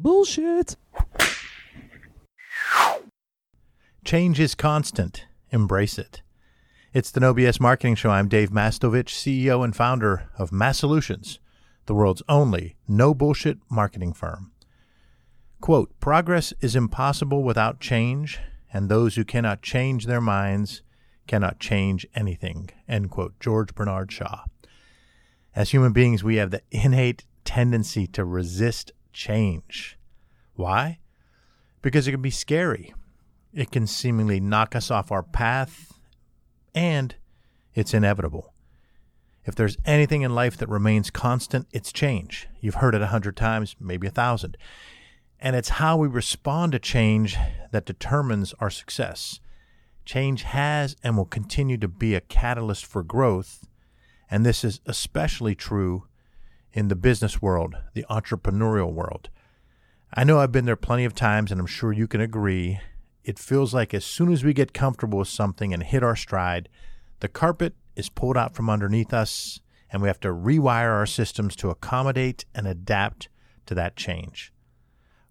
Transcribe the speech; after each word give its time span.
Bullshit. 0.00 0.76
Change 4.04 4.38
is 4.38 4.54
constant. 4.54 5.26
Embrace 5.50 5.98
it. 5.98 6.22
It's 6.92 7.10
the 7.10 7.18
No 7.18 7.34
BS 7.34 7.58
Marketing 7.58 7.96
Show. 7.96 8.10
I'm 8.10 8.28
Dave 8.28 8.50
Mastovich, 8.50 9.08
CEO 9.08 9.64
and 9.64 9.74
founder 9.74 10.30
of 10.38 10.52
Mass 10.52 10.78
Solutions, 10.78 11.40
the 11.86 11.94
world's 11.94 12.22
only 12.28 12.76
no 12.86 13.12
bullshit 13.12 13.58
marketing 13.68 14.12
firm. 14.12 14.52
Quote, 15.60 15.90
progress 15.98 16.54
is 16.60 16.76
impossible 16.76 17.42
without 17.42 17.80
change, 17.80 18.38
and 18.72 18.88
those 18.88 19.16
who 19.16 19.24
cannot 19.24 19.62
change 19.62 20.06
their 20.06 20.20
minds 20.20 20.82
cannot 21.26 21.58
change 21.58 22.06
anything. 22.14 22.70
End 22.88 23.10
quote. 23.10 23.34
George 23.40 23.74
Bernard 23.74 24.12
Shaw. 24.12 24.44
As 25.56 25.70
human 25.70 25.92
beings, 25.92 26.22
we 26.22 26.36
have 26.36 26.52
the 26.52 26.62
innate 26.70 27.24
tendency 27.44 28.06
to 28.06 28.24
resist 28.24 28.92
change. 29.18 29.98
Why? 30.54 31.00
Because 31.82 32.06
it 32.06 32.12
can 32.12 32.22
be 32.22 32.30
scary. 32.30 32.94
It 33.52 33.70
can 33.70 33.86
seemingly 33.86 34.38
knock 34.38 34.76
us 34.76 34.90
off 34.90 35.10
our 35.10 35.22
path, 35.22 35.98
and 36.74 37.16
it's 37.74 37.92
inevitable. 37.92 38.54
If 39.44 39.54
there's 39.54 39.78
anything 39.84 40.22
in 40.22 40.34
life 40.34 40.56
that 40.58 40.68
remains 40.68 41.10
constant, 41.10 41.66
it's 41.72 41.92
change. 41.92 42.48
You've 42.60 42.76
heard 42.76 42.94
it 42.94 43.02
a 43.02 43.08
hundred 43.08 43.36
times, 43.36 43.74
maybe 43.80 44.06
a 44.06 44.10
thousand. 44.10 44.56
And 45.40 45.56
it's 45.56 45.70
how 45.70 45.96
we 45.96 46.08
respond 46.08 46.72
to 46.72 46.78
change 46.78 47.36
that 47.70 47.86
determines 47.86 48.52
our 48.60 48.70
success. 48.70 49.40
Change 50.04 50.42
has 50.42 50.96
and 51.02 51.16
will 51.16 51.24
continue 51.24 51.78
to 51.78 51.88
be 51.88 52.14
a 52.14 52.20
catalyst 52.20 52.86
for 52.86 53.02
growth, 53.02 53.66
and 54.30 54.44
this 54.44 54.62
is 54.64 54.80
especially 54.86 55.54
true 55.54 56.07
in 56.72 56.88
the 56.88 56.96
business 56.96 57.40
world, 57.42 57.76
the 57.94 58.06
entrepreneurial 58.10 58.92
world. 58.92 59.30
I 60.14 60.24
know 60.24 60.40
I've 60.40 60.52
been 60.52 60.64
there 60.64 60.76
plenty 60.76 61.04
of 61.04 61.14
times, 61.14 61.50
and 61.50 61.60
I'm 61.60 61.66
sure 61.66 61.92
you 61.92 62.08
can 62.08 62.20
agree. 62.20 62.80
It 63.24 63.38
feels 63.38 63.74
like 63.74 63.92
as 63.92 64.04
soon 64.04 64.32
as 64.32 64.44
we 64.44 64.52
get 64.52 64.72
comfortable 64.72 65.18
with 65.18 65.28
something 65.28 65.74
and 65.74 65.82
hit 65.82 66.02
our 66.02 66.16
stride, 66.16 66.68
the 67.20 67.28
carpet 67.28 67.74
is 67.96 68.08
pulled 68.08 68.36
out 68.36 68.54
from 68.54 68.70
underneath 68.70 69.12
us, 69.12 69.60
and 69.90 70.00
we 70.00 70.08
have 70.08 70.20
to 70.20 70.28
rewire 70.28 70.90
our 70.90 71.06
systems 71.06 71.56
to 71.56 71.70
accommodate 71.70 72.44
and 72.54 72.66
adapt 72.66 73.28
to 73.66 73.74
that 73.74 73.96
change. 73.96 74.52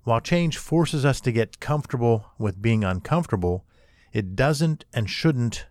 While 0.03 0.21
change 0.21 0.57
forces 0.57 1.05
us 1.05 1.19
to 1.21 1.31
get 1.31 1.59
comfortable 1.59 2.27
with 2.37 2.61
being 2.61 2.83
uncomfortable, 2.83 3.65
it 4.13 4.35
doesn't 4.35 4.85
and 4.93 5.09
shouldn't 5.09 5.65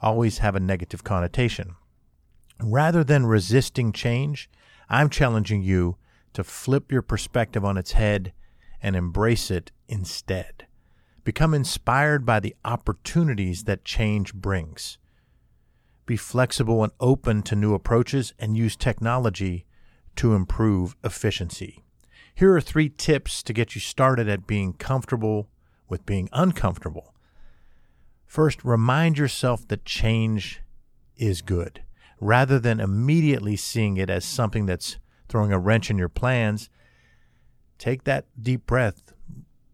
always 0.00 0.38
have 0.38 0.54
a 0.54 0.60
negative 0.60 1.04
connotation. 1.04 1.74
Rather 2.60 3.02
than 3.02 3.26
resisting 3.26 3.92
change, 3.92 4.50
I'm 4.88 5.10
challenging 5.10 5.62
you 5.62 5.96
to 6.32 6.44
flip 6.44 6.90
your 6.90 7.02
perspective 7.02 7.64
on 7.64 7.76
its 7.76 7.92
head 7.92 8.32
and 8.80 8.96
embrace 8.96 9.50
it 9.50 9.72
instead. 9.88 10.66
Become 11.24 11.52
inspired 11.52 12.24
by 12.24 12.40
the 12.40 12.56
opportunities 12.64 13.64
that 13.64 13.84
change 13.84 14.32
brings. 14.32 14.98
Be 16.06 16.16
flexible 16.16 16.82
and 16.82 16.92
open 17.00 17.42
to 17.42 17.56
new 17.56 17.74
approaches 17.74 18.32
and 18.38 18.56
use 18.56 18.76
technology 18.76 19.66
to 20.16 20.34
improve 20.34 20.96
efficiency. 21.04 21.84
Here 22.34 22.54
are 22.54 22.60
three 22.60 22.88
tips 22.88 23.42
to 23.42 23.52
get 23.52 23.74
you 23.74 23.80
started 23.80 24.28
at 24.28 24.46
being 24.46 24.72
comfortable 24.72 25.48
with 25.88 26.06
being 26.06 26.28
uncomfortable. 26.32 27.14
First, 28.24 28.64
remind 28.64 29.18
yourself 29.18 29.66
that 29.68 29.84
change 29.84 30.62
is 31.16 31.42
good. 31.42 31.82
Rather 32.20 32.58
than 32.58 32.80
immediately 32.80 33.56
seeing 33.56 33.96
it 33.96 34.10
as 34.10 34.24
something 34.24 34.66
that's 34.66 34.96
throwing 35.28 35.52
a 35.52 35.58
wrench 35.58 35.90
in 35.90 35.98
your 35.98 36.08
plans, 36.08 36.68
take 37.78 38.04
that 38.04 38.26
deep 38.40 38.66
breath 38.66 39.12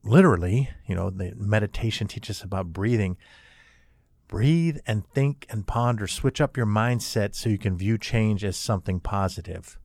literally. 0.02 0.70
You 0.86 0.94
know, 0.94 1.10
the 1.10 1.32
meditation 1.36 2.06
teaches 2.06 2.42
about 2.42 2.72
breathing. 2.72 3.16
Breathe 4.28 4.78
and 4.86 5.06
think 5.06 5.46
and 5.50 5.66
ponder. 5.66 6.06
Switch 6.06 6.40
up 6.40 6.56
your 6.56 6.66
mindset 6.66 7.34
so 7.34 7.48
you 7.48 7.58
can 7.58 7.76
view 7.76 7.98
change 7.98 8.44
as 8.44 8.56
something 8.56 9.00
positive. 9.00 9.78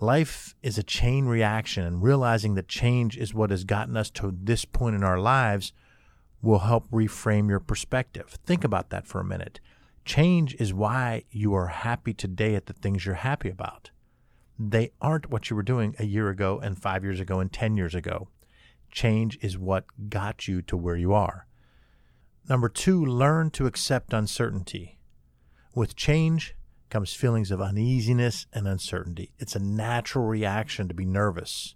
Life 0.00 0.54
is 0.62 0.78
a 0.78 0.84
chain 0.84 1.26
reaction, 1.26 1.84
and 1.84 2.02
realizing 2.02 2.54
that 2.54 2.68
change 2.68 3.16
is 3.16 3.34
what 3.34 3.50
has 3.50 3.64
gotten 3.64 3.96
us 3.96 4.10
to 4.10 4.32
this 4.32 4.64
point 4.64 4.94
in 4.94 5.02
our 5.02 5.18
lives 5.18 5.72
will 6.40 6.60
help 6.60 6.88
reframe 6.90 7.48
your 7.48 7.58
perspective. 7.58 8.38
Think 8.46 8.62
about 8.62 8.90
that 8.90 9.08
for 9.08 9.20
a 9.20 9.24
minute. 9.24 9.58
Change 10.08 10.54
is 10.54 10.72
why 10.72 11.24
you 11.30 11.52
are 11.52 11.66
happy 11.66 12.14
today 12.14 12.54
at 12.54 12.64
the 12.64 12.72
things 12.72 13.04
you're 13.04 13.16
happy 13.16 13.50
about. 13.50 13.90
They 14.58 14.90
aren't 15.02 15.28
what 15.28 15.50
you 15.50 15.54
were 15.56 15.62
doing 15.62 15.94
a 15.98 16.06
year 16.06 16.30
ago, 16.30 16.58
and 16.58 16.80
five 16.80 17.04
years 17.04 17.20
ago, 17.20 17.40
and 17.40 17.52
10 17.52 17.76
years 17.76 17.94
ago. 17.94 18.28
Change 18.90 19.38
is 19.42 19.58
what 19.58 19.84
got 20.08 20.48
you 20.48 20.62
to 20.62 20.78
where 20.78 20.96
you 20.96 21.12
are. 21.12 21.46
Number 22.48 22.70
two, 22.70 23.04
learn 23.04 23.50
to 23.50 23.66
accept 23.66 24.14
uncertainty. 24.14 24.98
With 25.74 25.94
change, 25.94 26.54
comes 26.88 27.12
feelings 27.12 27.50
of 27.50 27.60
uneasiness 27.60 28.46
and 28.54 28.66
uncertainty. 28.66 29.34
It's 29.38 29.56
a 29.56 29.62
natural 29.62 30.24
reaction 30.24 30.88
to 30.88 30.94
be 30.94 31.04
nervous. 31.04 31.74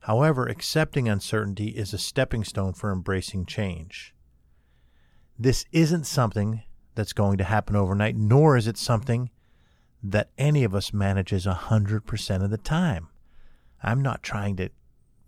However, 0.00 0.46
accepting 0.46 1.10
uncertainty 1.10 1.72
is 1.76 1.92
a 1.92 1.98
stepping 1.98 2.42
stone 2.42 2.72
for 2.72 2.90
embracing 2.90 3.44
change. 3.44 4.14
This 5.38 5.66
isn't 5.72 6.06
something 6.06 6.62
that's 6.98 7.12
going 7.12 7.38
to 7.38 7.44
happen 7.44 7.76
overnight, 7.76 8.16
nor 8.16 8.56
is 8.56 8.66
it 8.66 8.76
something 8.76 9.30
that 10.02 10.30
any 10.36 10.64
of 10.64 10.74
us 10.74 10.92
manages 10.92 11.46
100% 11.46 12.42
of 12.42 12.50
the 12.50 12.58
time. 12.58 13.06
I'm 13.80 14.02
not 14.02 14.24
trying 14.24 14.56
to 14.56 14.70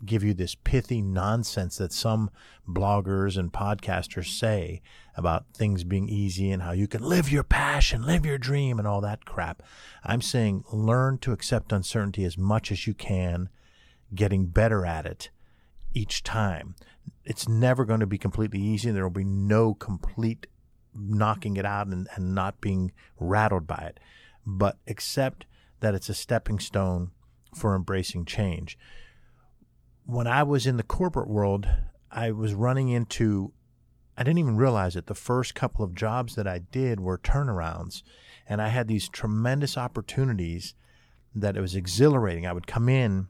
give 0.04 0.24
you 0.24 0.34
this 0.34 0.56
pithy 0.56 1.00
nonsense 1.00 1.76
that 1.76 1.92
some 1.92 2.28
bloggers 2.68 3.38
and 3.38 3.52
podcasters 3.52 4.36
say 4.36 4.82
about 5.16 5.44
things 5.54 5.84
being 5.84 6.08
easy 6.08 6.50
and 6.50 6.62
how 6.62 6.72
you 6.72 6.88
can 6.88 7.04
live 7.04 7.30
your 7.30 7.44
passion, 7.44 8.04
live 8.04 8.26
your 8.26 8.38
dream, 8.38 8.80
and 8.80 8.88
all 8.88 9.00
that 9.02 9.24
crap. 9.24 9.62
I'm 10.02 10.22
saying 10.22 10.64
learn 10.72 11.18
to 11.18 11.30
accept 11.30 11.72
uncertainty 11.72 12.24
as 12.24 12.36
much 12.36 12.72
as 12.72 12.88
you 12.88 12.94
can, 12.94 13.48
getting 14.12 14.46
better 14.46 14.84
at 14.84 15.06
it 15.06 15.30
each 15.94 16.24
time. 16.24 16.74
It's 17.24 17.48
never 17.48 17.84
going 17.84 18.00
to 18.00 18.06
be 18.06 18.18
completely 18.18 18.60
easy. 18.60 18.90
There 18.90 19.04
will 19.04 19.10
be 19.10 19.22
no 19.22 19.72
complete 19.74 20.48
knocking 20.94 21.56
it 21.56 21.64
out 21.64 21.86
and, 21.86 22.08
and 22.14 22.34
not 22.34 22.60
being 22.60 22.92
rattled 23.18 23.66
by 23.66 23.84
it. 23.88 24.00
But 24.46 24.78
accept 24.86 25.46
that 25.80 25.94
it's 25.94 26.08
a 26.08 26.14
stepping 26.14 26.58
stone 26.58 27.10
for 27.54 27.74
embracing 27.74 28.24
change 28.24 28.78
when 30.10 30.26
I 30.26 30.42
was 30.42 30.66
in 30.66 30.76
the 30.76 30.82
corporate 30.82 31.28
world, 31.28 31.68
I 32.10 32.32
was 32.32 32.52
running 32.54 32.88
into, 32.88 33.52
I 34.16 34.24
didn't 34.24 34.38
even 34.38 34.56
realize 34.56 34.96
it. 34.96 35.06
The 35.06 35.14
first 35.14 35.54
couple 35.54 35.84
of 35.84 35.94
jobs 35.94 36.34
that 36.34 36.48
I 36.48 36.58
did 36.58 37.00
were 37.00 37.18
turnarounds. 37.18 38.02
And 38.48 38.60
I 38.60 38.68
had 38.68 38.88
these 38.88 39.08
tremendous 39.08 39.78
opportunities 39.78 40.74
that 41.34 41.56
it 41.56 41.60
was 41.60 41.76
exhilarating. 41.76 42.44
I 42.44 42.52
would 42.52 42.66
come 42.66 42.88
in 42.88 43.28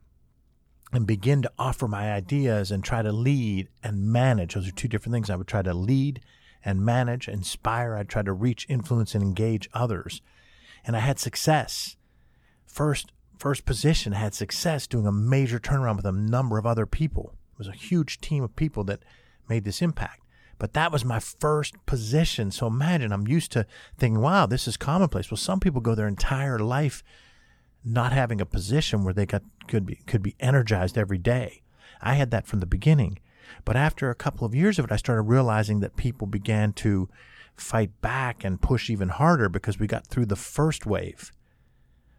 and 0.93 1.07
begin 1.07 1.43
to 1.43 1.53
offer 1.59 1.87
my 1.87 2.13
ideas 2.13 2.71
and 2.71 2.83
try 2.83 3.03
to 3.03 3.13
lead 3.13 3.69
and 3.83 4.11
manage. 4.11 4.55
Those 4.55 4.69
are 4.69 4.73
two 4.73 4.89
different 4.89 5.13
things. 5.13 5.29
I 5.29 5.37
would 5.37 5.47
try 5.47 5.63
to 5.63 5.75
lead 5.75 6.21
and 6.65 6.85
manage, 6.85 7.29
inspire. 7.29 7.95
I'd 7.95 8.09
try 8.09 8.23
to 8.23 8.33
reach, 8.33 8.67
influence, 8.69 9.15
and 9.15 9.23
engage 9.23 9.69
others. 9.73 10.23
And 10.85 10.97
I 10.97 11.01
had 11.01 11.19
success. 11.19 11.97
First, 12.67 13.13
first 13.39 13.65
position 13.65 14.13
had 14.13 14.35
success 14.35 14.87
doing 14.87 15.07
a 15.07 15.13
major 15.13 15.59
turnaround 15.59 15.97
with 15.97 16.07
a 16.07 16.13
number 16.13 16.59
of 16.59 16.67
other 16.67 16.87
people. 16.87 17.35
It 17.53 17.59
was 17.59 17.69
a 17.69 17.73
huge 17.73 18.21
team 18.21 18.43
of 18.43 18.57
people 18.57 18.85
that 18.85 19.03
made 19.49 19.65
this 19.65 19.83
impact. 19.83 20.23
But 20.59 20.75
that 20.75 20.93
was 20.93 21.05
my 21.07 21.21
first 21.21 21.75
position. 21.87 22.51
So 22.51 22.67
imagine 22.67 23.13
I'm 23.13 23.27
used 23.27 23.51
to 23.53 23.67
thinking, 23.97 24.21
wow, 24.21 24.45
this 24.45 24.69
is 24.69 24.77
commonplace. 24.77 25.31
Well, 25.31 25.39
some 25.39 25.59
people 25.59 25.81
go 25.81 25.95
their 25.95 26.07
entire 26.07 26.59
life 26.59 27.03
not 27.83 28.13
having 28.13 28.43
a 28.43 28.47
position 28.47 29.03
where 29.03 29.15
they 29.15 29.25
got 29.25 29.43
could 29.69 29.87
be 29.87 29.97
could 30.07 30.23
be 30.23 30.37
energized 30.39 30.99
every 30.99 31.17
day. 31.17 31.63
I 32.03 32.15
had 32.15 32.31
that 32.31 32.47
from 32.47 32.61
the 32.61 32.67
beginning. 32.67 33.19
But 33.65 33.77
after 33.77 34.11
a 34.11 34.15
couple 34.15 34.47
of 34.47 34.55
years 34.55 34.79
of 34.79 34.87
it, 34.87 34.93
I 34.93 34.97
started 34.97 35.23
realizing 35.23 35.81
that 35.81 35.97
people 35.97 36.27
began 36.27 36.73
to 36.75 37.09
fight 37.57 38.01
back 38.01 38.45
and 38.45 38.61
push 38.61 38.91
even 38.91 39.11
harder 39.11 39.49
because 39.49 39.79
we 39.79 39.87
got 39.87 40.07
through 40.07 40.27
the 40.27 40.37
first 40.37 40.87
wave. 40.87 41.31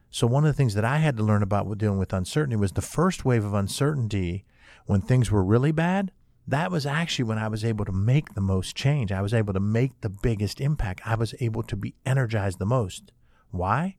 So 0.09 0.27
one 0.27 0.43
of 0.45 0.49
the 0.49 0.57
things 0.57 0.73
that 0.75 0.85
I 0.85 0.97
had 0.97 1.17
to 1.17 1.23
learn 1.23 1.41
about 1.41 1.77
dealing 1.77 1.97
with 1.97 2.13
uncertainty 2.13 2.57
was 2.57 2.73
the 2.73 2.81
first 2.81 3.23
wave 3.25 3.45
of 3.45 3.53
uncertainty 3.53 4.45
when 4.85 5.01
things 5.01 5.31
were 5.31 5.43
really 5.43 5.71
bad. 5.71 6.11
That 6.47 6.71
was 6.71 6.85
actually 6.85 7.25
when 7.25 7.37
I 7.37 7.47
was 7.47 7.63
able 7.63 7.85
to 7.85 7.91
make 7.91 8.33
the 8.33 8.41
most 8.41 8.75
change. 8.75 9.11
I 9.11 9.21
was 9.21 9.33
able 9.33 9.53
to 9.53 9.59
make 9.59 10.01
the 10.01 10.09
biggest 10.09 10.59
impact. 10.59 11.01
I 11.05 11.15
was 11.15 11.33
able 11.39 11.63
to 11.63 11.75
be 11.75 11.95
energized 12.05 12.59
the 12.59 12.65
most. 12.65 13.11
Why? 13.51 13.95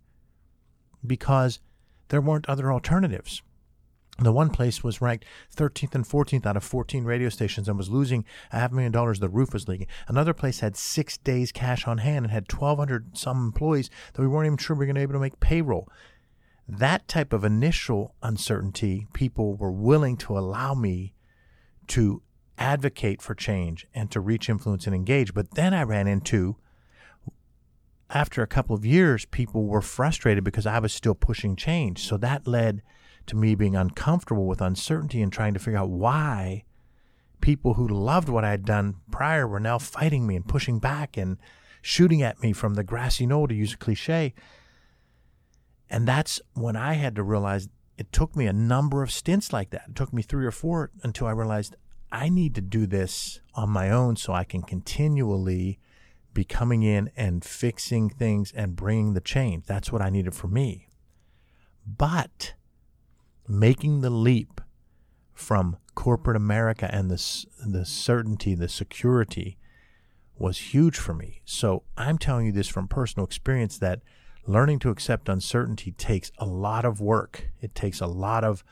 Because 1.06 1.60
there 2.08 2.20
weren't 2.20 2.48
other 2.48 2.70
alternatives. 2.70 3.42
The 4.18 4.32
one 4.32 4.50
place 4.50 4.84
was 4.84 5.00
ranked 5.00 5.24
13th 5.56 5.94
and 5.94 6.04
14th 6.04 6.44
out 6.44 6.56
of 6.56 6.64
14 6.64 7.04
radio 7.04 7.30
stations 7.30 7.66
and 7.66 7.78
was 7.78 7.88
losing 7.88 8.24
a 8.52 8.58
half 8.58 8.70
million 8.70 8.92
dollars. 8.92 9.20
The 9.20 9.28
roof 9.28 9.52
was 9.54 9.68
leaking. 9.68 9.86
Another 10.06 10.34
place 10.34 10.60
had 10.60 10.76
six 10.76 11.16
days 11.16 11.50
cash 11.50 11.86
on 11.86 11.98
hand 11.98 12.26
and 12.26 12.32
had 12.32 12.52
1,200 12.52 13.16
some 13.16 13.46
employees 13.46 13.88
that 14.12 14.20
we 14.20 14.28
weren't 14.28 14.46
even 14.46 14.58
sure 14.58 14.76
we 14.76 14.80
were 14.80 14.86
going 14.86 14.96
to 14.96 15.00
be 15.00 15.02
able 15.02 15.14
to 15.14 15.18
make 15.18 15.40
payroll. 15.40 15.88
that 16.68 17.08
type 17.08 17.32
of 17.32 17.44
initial 17.44 18.14
uncertainty, 18.22 19.06
people 19.12 19.54
were 19.56 19.72
willing 19.72 20.16
to 20.16 20.38
allow 20.38 20.74
me 20.74 21.14
to 21.88 22.22
advocate 22.58 23.20
for 23.20 23.34
change 23.34 23.86
and 23.94 24.10
to 24.10 24.20
reach 24.20 24.48
influence 24.48 24.86
and 24.86 24.94
engage. 24.94 25.34
But 25.34 25.52
then 25.54 25.74
I 25.74 25.82
ran 25.82 26.06
into, 26.06 26.56
after 28.10 28.42
a 28.42 28.46
couple 28.46 28.76
of 28.76 28.84
years, 28.84 29.24
people 29.24 29.66
were 29.66 29.80
frustrated 29.80 30.44
because 30.44 30.66
I 30.66 30.78
was 30.78 30.92
still 30.92 31.14
pushing 31.14 31.56
change. 31.56 32.06
So 32.06 32.16
that 32.18 32.46
led 32.46 32.82
to 33.26 33.36
me 33.36 33.54
being 33.54 33.76
uncomfortable 33.76 34.46
with 34.46 34.60
uncertainty 34.60 35.22
and 35.22 35.32
trying 35.32 35.54
to 35.54 35.60
figure 35.60 35.78
out 35.78 35.90
why 35.90 36.64
people 37.40 37.74
who 37.74 37.86
loved 37.86 38.28
what 38.28 38.44
I 38.44 38.50
had 38.50 38.64
done 38.64 38.96
prior 39.10 39.46
were 39.46 39.60
now 39.60 39.78
fighting 39.78 40.26
me 40.26 40.36
and 40.36 40.46
pushing 40.46 40.78
back 40.78 41.16
and 41.16 41.38
shooting 41.82 42.22
at 42.22 42.42
me 42.42 42.52
from 42.52 42.74
the 42.74 42.84
grassy 42.84 43.26
knoll, 43.26 43.48
to 43.48 43.54
use 43.54 43.74
a 43.74 43.76
cliche. 43.76 44.34
And 45.90 46.08
that's 46.08 46.40
when 46.54 46.76
I 46.76 46.94
had 46.94 47.16
to 47.16 47.22
realize 47.22 47.68
it 47.98 48.12
took 48.12 48.34
me 48.34 48.46
a 48.46 48.52
number 48.52 49.02
of 49.02 49.12
stints 49.12 49.52
like 49.52 49.70
that. 49.70 49.84
It 49.90 49.96
took 49.96 50.12
me 50.12 50.22
three 50.22 50.46
or 50.46 50.50
four 50.50 50.90
until 51.02 51.26
I 51.26 51.32
realized 51.32 51.76
I 52.10 52.28
need 52.28 52.54
to 52.54 52.60
do 52.60 52.86
this 52.86 53.40
on 53.54 53.70
my 53.70 53.90
own 53.90 54.16
so 54.16 54.32
I 54.32 54.44
can 54.44 54.62
continually 54.62 55.78
be 56.32 56.44
coming 56.44 56.82
in 56.82 57.10
and 57.16 57.44
fixing 57.44 58.08
things 58.08 58.52
and 58.52 58.76
bringing 58.76 59.12
the 59.12 59.20
change. 59.20 59.66
That's 59.66 59.92
what 59.92 60.00
I 60.00 60.08
needed 60.08 60.34
for 60.34 60.48
me. 60.48 60.88
But 61.86 62.54
making 63.48 64.00
the 64.00 64.10
leap 64.10 64.60
from 65.32 65.76
corporate 65.94 66.36
America 66.36 66.88
and 66.92 67.10
the, 67.10 67.46
the 67.66 67.84
certainty, 67.84 68.54
the 68.54 68.68
security 68.68 69.58
was 70.38 70.58
huge 70.58 70.96
for 70.98 71.14
me. 71.14 71.40
So 71.44 71.82
I'm 71.96 72.18
telling 72.18 72.46
you 72.46 72.52
this 72.52 72.68
from 72.68 72.88
personal 72.88 73.26
experience 73.26 73.78
that 73.78 74.00
learning 74.46 74.78
to 74.80 74.90
accept 74.90 75.28
uncertainty 75.28 75.92
takes 75.92 76.32
a 76.38 76.46
lot 76.46 76.84
of 76.84 77.00
work. 77.00 77.50
It 77.60 77.74
takes 77.74 78.00
a 78.00 78.06
lot 78.06 78.44
of 78.44 78.64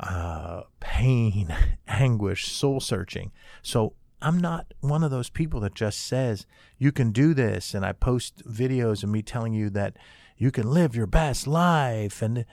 uh, 0.00 0.62
pain, 0.80 1.54
anguish, 1.86 2.46
soul 2.46 2.80
searching. 2.80 3.32
So 3.62 3.94
I'm 4.20 4.38
not 4.38 4.72
one 4.80 5.02
of 5.02 5.10
those 5.10 5.30
people 5.30 5.60
that 5.60 5.74
just 5.74 5.98
says, 5.98 6.46
you 6.78 6.92
can 6.92 7.10
do 7.10 7.34
this. 7.34 7.74
And 7.74 7.84
I 7.84 7.92
post 7.92 8.42
videos 8.48 9.02
of 9.02 9.10
me 9.10 9.22
telling 9.22 9.52
you 9.52 9.68
that 9.70 9.96
you 10.36 10.50
can 10.50 10.70
live 10.70 10.96
your 10.96 11.06
best 11.06 11.46
life. 11.46 12.22
And 12.22 12.44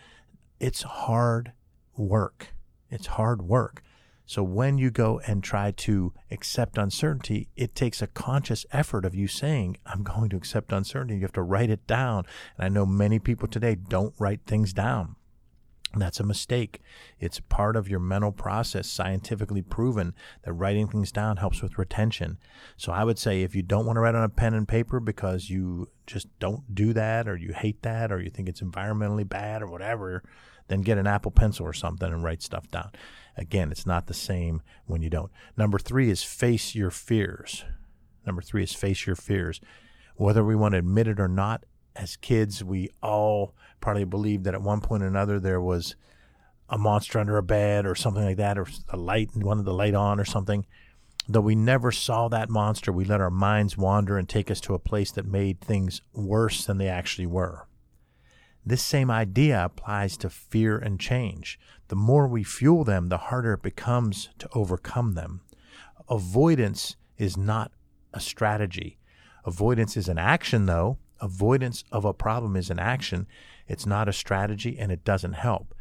it's 0.59 0.83
hard 0.83 1.53
work. 1.95 2.53
It's 2.89 3.07
hard 3.07 3.41
work. 3.41 3.83
So 4.25 4.43
when 4.43 4.77
you 4.77 4.91
go 4.91 5.19
and 5.25 5.43
try 5.43 5.71
to 5.71 6.13
accept 6.29 6.77
uncertainty, 6.77 7.49
it 7.55 7.73
takes 7.73 7.99
a 7.99 8.07
conscious 8.07 8.63
effort 8.71 9.03
of 9.03 9.15
you 9.15 9.27
saying, 9.27 9.77
I'm 9.87 10.03
going 10.03 10.29
to 10.29 10.37
accept 10.37 10.71
uncertainty. 10.71 11.15
You 11.15 11.21
have 11.21 11.31
to 11.33 11.41
write 11.41 11.71
it 11.71 11.87
down. 11.87 12.25
And 12.55 12.65
I 12.65 12.69
know 12.69 12.85
many 12.85 13.17
people 13.17 13.47
today 13.47 13.73
don't 13.73 14.13
write 14.19 14.41
things 14.45 14.71
down. 14.71 15.15
That's 15.95 16.19
a 16.19 16.23
mistake. 16.23 16.81
It's 17.19 17.39
part 17.39 17.75
of 17.75 17.89
your 17.89 17.99
mental 17.99 18.31
process, 18.31 18.87
scientifically 18.87 19.63
proven 19.63 20.13
that 20.43 20.53
writing 20.53 20.87
things 20.87 21.11
down 21.11 21.37
helps 21.37 21.63
with 21.63 21.79
retention. 21.79 22.37
So 22.77 22.91
I 22.91 23.03
would 23.03 23.17
say 23.17 23.41
if 23.41 23.55
you 23.55 23.63
don't 23.63 23.87
want 23.87 23.97
to 23.97 24.01
write 24.01 24.13
on 24.13 24.23
a 24.23 24.29
pen 24.29 24.53
and 24.53 24.67
paper 24.67 24.99
because 24.99 25.49
you 25.49 25.89
just 26.05 26.27
don't 26.39 26.75
do 26.75 26.93
that 26.93 27.27
or 27.27 27.35
you 27.35 27.53
hate 27.53 27.81
that 27.81 28.11
or 28.11 28.21
you 28.21 28.29
think 28.29 28.47
it's 28.47 28.61
environmentally 28.61 29.27
bad 29.27 29.63
or 29.63 29.67
whatever, 29.67 30.23
then 30.67 30.81
get 30.81 30.99
an 30.99 31.07
Apple 31.07 31.31
Pencil 31.31 31.65
or 31.65 31.73
something 31.73 32.13
and 32.13 32.23
write 32.23 32.43
stuff 32.43 32.69
down. 32.69 32.91
Again, 33.35 33.71
it's 33.71 33.87
not 33.87 34.05
the 34.05 34.13
same 34.13 34.61
when 34.85 35.01
you 35.01 35.09
don't. 35.09 35.31
Number 35.57 35.79
three 35.79 36.11
is 36.11 36.21
face 36.21 36.75
your 36.75 36.91
fears. 36.91 37.65
Number 38.27 38.43
three 38.43 38.63
is 38.63 38.73
face 38.73 39.07
your 39.07 39.15
fears. 39.15 39.59
Whether 40.17 40.43
we 40.43 40.55
want 40.55 40.73
to 40.73 40.79
admit 40.79 41.07
it 41.07 41.19
or 41.19 41.27
not, 41.27 41.63
as 41.99 42.15
kids, 42.15 42.63
we 42.63 42.89
all 43.03 43.53
probably 43.81 44.05
believed 44.05 44.45
that 44.45 44.53
at 44.53 44.61
one 44.61 44.79
point 44.79 45.03
or 45.03 45.07
another 45.07 45.39
there 45.39 45.59
was 45.59 45.95
a 46.69 46.77
monster 46.77 47.19
under 47.19 47.37
a 47.37 47.43
bed 47.43 47.85
or 47.85 47.93
something 47.93 48.23
like 48.23 48.37
that, 48.37 48.57
or 48.57 48.67
a 48.89 48.97
light, 48.97 49.29
wanted 49.35 49.65
the 49.65 49.73
light 49.73 49.93
on 49.93 50.19
or 50.19 50.25
something. 50.25 50.65
Though 51.27 51.41
we 51.41 51.55
never 51.55 51.91
saw 51.91 52.29
that 52.29 52.49
monster, 52.49 52.91
we 52.91 53.03
let 53.03 53.21
our 53.21 53.29
minds 53.29 53.77
wander 53.77 54.17
and 54.17 54.29
take 54.29 54.49
us 54.49 54.61
to 54.61 54.73
a 54.73 54.79
place 54.79 55.11
that 55.11 55.25
made 55.25 55.59
things 55.59 56.01
worse 56.13 56.65
than 56.65 56.77
they 56.77 56.87
actually 56.87 57.27
were. 57.27 57.67
This 58.65 58.81
same 58.81 59.11
idea 59.11 59.65
applies 59.65 60.15
to 60.17 60.29
fear 60.29 60.77
and 60.77 60.99
change. 60.99 61.59
The 61.89 61.95
more 61.95 62.27
we 62.27 62.43
fuel 62.43 62.83
them, 62.83 63.09
the 63.09 63.17
harder 63.17 63.53
it 63.53 63.61
becomes 63.61 64.29
to 64.39 64.49
overcome 64.53 65.15
them. 65.15 65.41
Avoidance 66.09 66.95
is 67.17 67.35
not 67.35 67.71
a 68.13 68.19
strategy. 68.19 68.99
Avoidance 69.45 69.97
is 69.97 70.07
an 70.07 70.17
action, 70.17 70.65
though, 70.65 70.97
avoidance 71.21 71.83
of 71.91 72.05
a 72.05 72.13
problem 72.13 72.55
is 72.55 72.69
an 72.69 72.79
action. 72.79 73.27
It's 73.67 73.85
not 73.85 74.09
a 74.09 74.13
strategy 74.13 74.77
and 74.79 74.91
it 74.91 75.03
doesn't 75.03 75.33
help. 75.33 75.73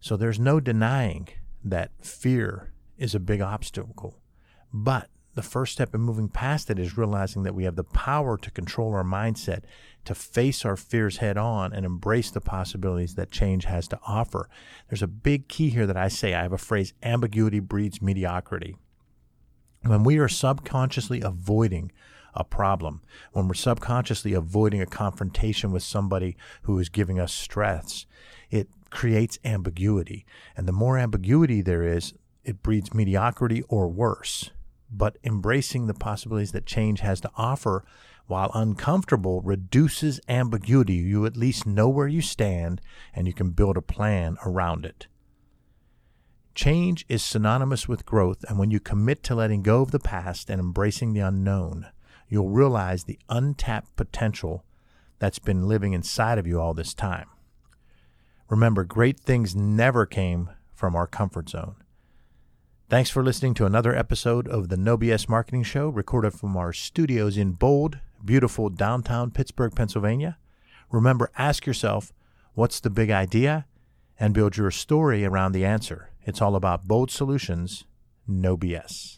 So 0.00 0.16
there's 0.16 0.38
no 0.38 0.60
denying 0.60 1.28
that 1.64 1.90
fear 2.00 2.72
is 2.96 3.14
a 3.14 3.20
big 3.20 3.40
obstacle. 3.40 4.20
But 4.72 5.08
the 5.34 5.42
first 5.42 5.72
step 5.72 5.94
in 5.94 6.00
moving 6.00 6.28
past 6.28 6.68
it 6.68 6.78
is 6.78 6.98
realizing 6.98 7.44
that 7.44 7.54
we 7.54 7.64
have 7.64 7.76
the 7.76 7.84
power 7.84 8.36
to 8.36 8.50
control 8.50 8.92
our 8.92 9.04
mindset, 9.04 9.62
to 10.04 10.14
face 10.14 10.64
our 10.64 10.76
fears 10.76 11.18
head 11.18 11.36
on 11.38 11.72
and 11.72 11.86
embrace 11.86 12.30
the 12.30 12.40
possibilities 12.40 13.14
that 13.14 13.30
change 13.30 13.64
has 13.64 13.86
to 13.88 14.00
offer. 14.06 14.48
There's 14.88 15.02
a 15.02 15.06
big 15.06 15.48
key 15.48 15.70
here 15.70 15.86
that 15.86 15.96
I 15.96 16.08
say 16.08 16.34
I 16.34 16.42
have 16.42 16.52
a 16.52 16.58
phrase 16.58 16.92
ambiguity 17.02 17.60
breeds 17.60 18.02
mediocrity. 18.02 18.76
When 19.82 20.02
we 20.02 20.18
are 20.18 20.28
subconsciously 20.28 21.20
avoiding 21.20 21.92
a 22.34 22.44
problem, 22.44 23.02
when 23.32 23.48
we're 23.48 23.54
subconsciously 23.54 24.32
avoiding 24.32 24.80
a 24.80 24.86
confrontation 24.86 25.72
with 25.72 25.82
somebody 25.82 26.36
who 26.62 26.78
is 26.78 26.88
giving 26.88 27.18
us 27.18 27.32
stress, 27.32 28.06
it 28.50 28.68
creates 28.90 29.38
ambiguity. 29.44 30.24
And 30.56 30.66
the 30.66 30.72
more 30.72 30.98
ambiguity 30.98 31.62
there 31.62 31.82
is, 31.82 32.14
it 32.44 32.62
breeds 32.62 32.94
mediocrity 32.94 33.62
or 33.68 33.88
worse. 33.88 34.50
But 34.90 35.18
embracing 35.22 35.86
the 35.86 35.94
possibilities 35.94 36.52
that 36.52 36.64
change 36.64 37.00
has 37.00 37.20
to 37.20 37.30
offer, 37.36 37.84
while 38.26 38.50
uncomfortable, 38.54 39.42
reduces 39.42 40.20
ambiguity. 40.28 40.94
You 40.94 41.26
at 41.26 41.36
least 41.36 41.66
know 41.66 41.88
where 41.88 42.08
you 42.08 42.22
stand 42.22 42.80
and 43.14 43.26
you 43.26 43.34
can 43.34 43.50
build 43.50 43.76
a 43.76 43.82
plan 43.82 44.36
around 44.44 44.86
it. 44.86 45.06
Change 46.54 47.06
is 47.08 47.22
synonymous 47.22 47.86
with 47.86 48.04
growth, 48.04 48.44
and 48.48 48.58
when 48.58 48.70
you 48.70 48.80
commit 48.80 49.22
to 49.24 49.34
letting 49.34 49.62
go 49.62 49.80
of 49.80 49.92
the 49.92 50.00
past 50.00 50.50
and 50.50 50.58
embracing 50.58 51.12
the 51.12 51.20
unknown, 51.20 51.86
you'll 52.28 52.50
realize 52.50 53.04
the 53.04 53.18
untapped 53.28 53.94
potential 53.96 54.64
that's 55.18 55.38
been 55.38 55.66
living 55.66 55.92
inside 55.92 56.38
of 56.38 56.46
you 56.46 56.60
all 56.60 56.74
this 56.74 56.94
time. 56.94 57.26
Remember, 58.48 58.84
great 58.84 59.20
things 59.20 59.54
never 59.54 60.06
came 60.06 60.50
from 60.74 60.94
our 60.94 61.06
comfort 61.06 61.48
zone. 61.48 61.76
Thanks 62.88 63.10
for 63.10 63.22
listening 63.22 63.52
to 63.54 63.66
another 63.66 63.94
episode 63.94 64.48
of 64.48 64.70
the 64.70 64.76
No 64.76 64.96
BS 64.96 65.28
Marketing 65.28 65.62
Show, 65.62 65.90
recorded 65.90 66.32
from 66.32 66.56
our 66.56 66.72
studios 66.72 67.36
in 67.36 67.52
bold, 67.52 67.98
beautiful 68.24 68.70
downtown 68.70 69.30
Pittsburgh, 69.30 69.74
Pennsylvania. 69.74 70.38
Remember, 70.90 71.30
ask 71.36 71.66
yourself, 71.66 72.14
what's 72.54 72.80
the 72.80 72.88
big 72.88 73.10
idea? 73.10 73.66
And 74.18 74.32
build 74.32 74.56
your 74.56 74.70
story 74.70 75.24
around 75.24 75.52
the 75.52 75.66
answer. 75.66 76.10
It's 76.24 76.40
all 76.40 76.56
about 76.56 76.88
bold 76.88 77.10
solutions, 77.10 77.84
no 78.26 78.56
BS. 78.56 79.17